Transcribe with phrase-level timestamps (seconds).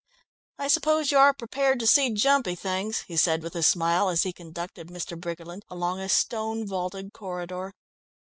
[0.57, 4.23] "I suppose you are prepared to see jumpy things," he said with a smile, as
[4.23, 5.15] he conducted Mr.
[5.15, 7.75] Briggerland along a stone vaulted corridor.